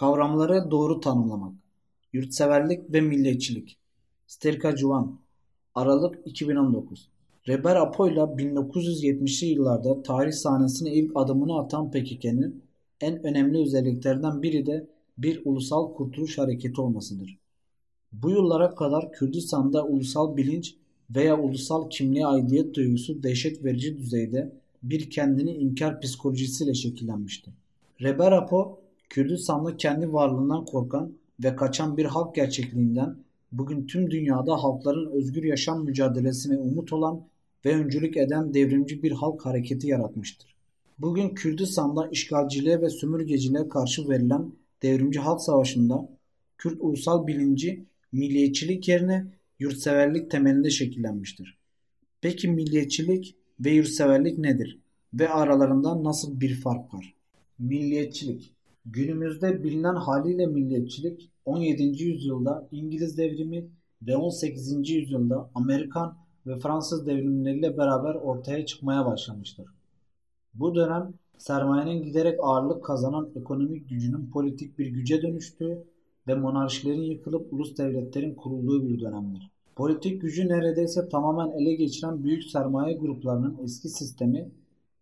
[0.00, 1.54] Kavramları doğru tanımlamak.
[2.12, 3.76] Yurtseverlik ve milliyetçilik.
[4.26, 5.18] Sterka Juan.
[5.74, 7.08] Aralık 2019.
[7.48, 12.62] Reber Apo'yla 1970'li yıllarda tarih sahnesine ilk adımını atan PKK'nın
[13.00, 14.86] en önemli özelliklerinden biri de
[15.18, 17.38] bir ulusal kurtuluş hareketi olmasıdır.
[18.12, 20.74] Bu yıllara kadar Kürdistan'da ulusal bilinç
[21.10, 27.50] veya ulusal kimliğe aidiyet duygusu dehşet verici düzeyde bir kendini inkar psikolojisiyle şekillenmişti.
[28.02, 28.80] Reber Apo
[29.10, 31.12] Kürdistan'da kendi varlığından korkan
[31.44, 33.16] ve kaçan bir halk gerçekliğinden
[33.52, 37.20] bugün tüm dünyada halkların özgür yaşam mücadelesine umut olan
[37.64, 40.54] ve öncülük eden devrimci bir halk hareketi yaratmıştır.
[40.98, 46.08] Bugün Kürdistan'da işgalciliğe ve sömürgeciliğe karşı verilen devrimci halk savaşında
[46.58, 49.26] Kürt ulusal bilinci milliyetçilik yerine
[49.58, 51.58] yurtseverlik temelinde şekillenmiştir.
[52.20, 54.78] Peki milliyetçilik ve yurtseverlik nedir
[55.14, 57.14] ve aralarında nasıl bir fark var?
[57.58, 58.54] Milliyetçilik
[58.86, 61.82] Günümüzde bilinen haliyle milliyetçilik 17.
[62.04, 63.68] yüzyılda İngiliz devrimi
[64.02, 64.90] ve 18.
[64.90, 69.66] yüzyılda Amerikan ve Fransız devrimleriyle beraber ortaya çıkmaya başlamıştır.
[70.54, 75.84] Bu dönem sermayenin giderek ağırlık kazanan ekonomik gücünün politik bir güce dönüştüğü
[76.28, 79.50] ve monarşilerin yıkılıp ulus devletlerin kurulduğu bir dönemdir.
[79.76, 84.50] Politik gücü neredeyse tamamen ele geçiren büyük sermaye gruplarının eski sistemi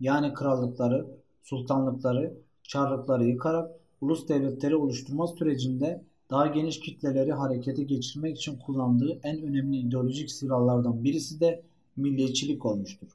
[0.00, 1.06] yani krallıkları,
[1.42, 2.34] sultanlıkları
[2.68, 9.76] çarlıkları yıkarak ulus devletleri oluşturma sürecinde daha geniş kitleleri harekete geçirmek için kullandığı en önemli
[9.76, 11.62] ideolojik silahlardan birisi de
[11.96, 13.08] milliyetçilik olmuştur.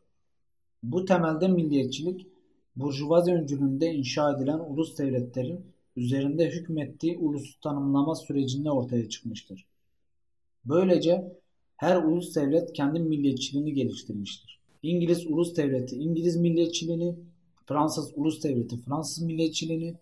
[0.83, 2.27] Bu temelde milliyetçilik,
[2.75, 5.61] Burjuvazi öncülüğünde inşa edilen ulus devletlerin
[5.95, 9.65] üzerinde hükmettiği ulus tanımlama sürecinde ortaya çıkmıştır.
[10.65, 11.37] Böylece
[11.77, 14.59] her ulus devlet kendi milliyetçiliğini geliştirmiştir.
[14.83, 17.15] İngiliz ulus devleti İngiliz milliyetçiliğini,
[17.65, 19.93] Fransız Ulus Devleti Fransız milliyetçiliğini,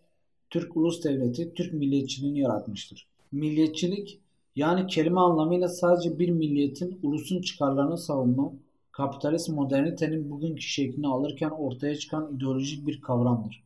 [0.50, 3.08] Türk Ulus Devleti Türk milliyetçiliğini yaratmıştır.
[3.32, 4.20] Milliyetçilik
[4.56, 8.54] yani kelime anlamıyla sadece bir milliyetin ulusun çıkarlarını savunma,
[8.92, 13.64] kapitalist modernitenin bugünkü şeklini alırken ortaya çıkan ideolojik bir kavramdır.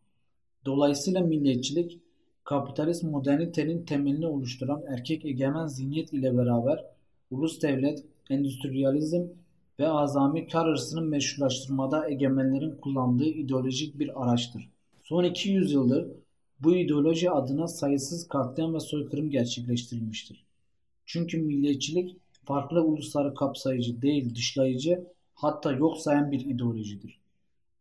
[0.65, 1.99] Dolayısıyla milliyetçilik,
[2.43, 6.85] kapitalist modernitenin temelini oluşturan erkek egemen zihniyet ile beraber
[7.31, 9.23] ulus devlet, endüstriyalizm
[9.79, 14.69] ve azami kar hırsını meşrulaştırmada egemenlerin kullandığı ideolojik bir araçtır.
[15.03, 16.07] Son 200 yıldır
[16.59, 20.45] bu ideoloji adına sayısız katliam ve soykırım gerçekleştirilmiştir.
[21.05, 27.19] Çünkü milliyetçilik farklı ulusları kapsayıcı değil dışlayıcı hatta yok sayan bir ideolojidir.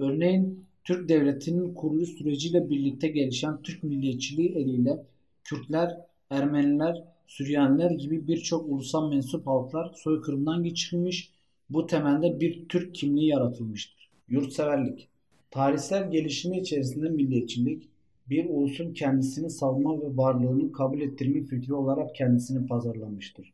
[0.00, 5.06] Örneğin Türk Devleti'nin kuruluş süreciyle birlikte gelişen Türk milliyetçiliği eliyle
[5.44, 6.00] Kürtler,
[6.30, 11.33] Ermeniler, Süryaniler gibi birçok ulusal mensup halklar soykırımdan geçirilmiş
[11.74, 14.10] bu temelde bir Türk kimliği yaratılmıştır.
[14.28, 15.08] Yurtseverlik
[15.50, 17.88] Tarihsel gelişimi içerisinde milliyetçilik,
[18.30, 23.52] bir ulusun kendisini savunma ve varlığını kabul ettirme fikri olarak kendisini pazarlamıştır.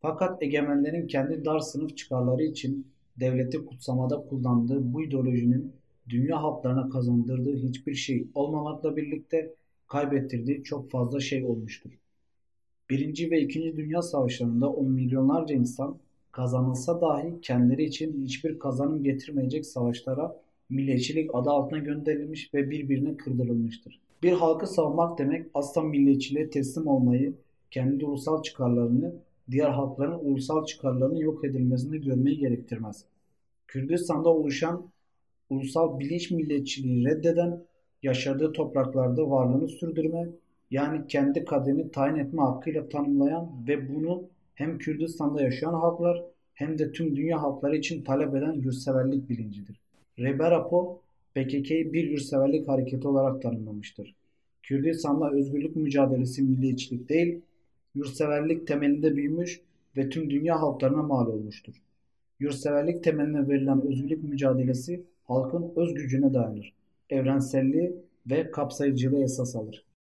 [0.00, 2.86] Fakat egemenlerin kendi dar sınıf çıkarları için
[3.20, 5.72] devleti kutsamada kullandığı bu ideolojinin
[6.08, 9.54] dünya halklarına kazandırdığı hiçbir şey olmamakla birlikte
[9.86, 11.90] kaybettirdiği çok fazla şey olmuştur.
[12.90, 15.98] Birinci ve İkinci Dünya Savaşlarında on milyonlarca insan
[16.40, 20.36] kazanılsa dahi kendileri için hiçbir kazanım getirmeyecek savaşlara
[20.70, 24.00] milliyetçilik adı altına gönderilmiş ve birbirine kırdırılmıştır.
[24.22, 27.34] Bir halkı savunmak demek asla milliyetçiliğe teslim olmayı,
[27.70, 29.14] kendi ulusal çıkarlarını,
[29.50, 33.04] diğer halkların ulusal çıkarlarını yok edilmesini görmeyi gerektirmez.
[33.66, 34.82] Kürdistan'da oluşan
[35.50, 37.62] ulusal bilinç milliyetçiliği reddeden,
[38.02, 40.28] yaşadığı topraklarda varlığını sürdürme,
[40.70, 44.22] yani kendi kaderini tayin etme hakkıyla tanımlayan ve bunu
[44.60, 49.80] hem Kürdistan'da yaşayan halklar hem de tüm dünya halkları için talep eden yurtseverlik bilincidir.
[50.18, 51.00] Reber Apo,
[51.34, 54.14] PKK'yı bir yurtseverlik hareketi olarak tanımlamıştır.
[54.62, 57.40] Kürdistan'da özgürlük mücadelesi milliyetçilik değil,
[57.94, 59.60] yurtseverlik temelinde büyümüş
[59.96, 61.74] ve tüm dünya halklarına mal olmuştur.
[62.40, 66.72] Yurtseverlik temeline verilen özgürlük mücadelesi halkın öz gücüne dayanır.
[67.10, 67.96] Evrenselliği
[68.30, 69.84] ve kapsayıcılığı esas alır.